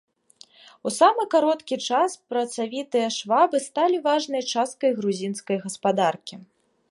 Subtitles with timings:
[0.89, 6.35] У самы кароткі час працавітыя швабы сталі важнай часткай грузінскай гаспадаркі.